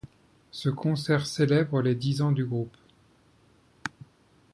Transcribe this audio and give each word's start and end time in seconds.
Ce 0.49 0.67
concert 0.67 1.27
célèbre 1.27 1.79
les 1.83 1.93
dix 1.93 2.23
ans 2.23 2.31
du 2.31 2.43
groupe. 2.43 2.75